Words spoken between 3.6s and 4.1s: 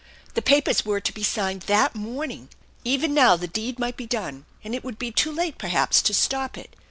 might be